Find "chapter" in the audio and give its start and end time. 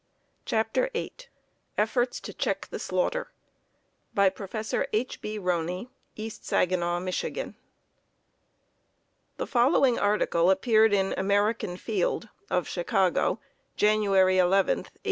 0.45-0.89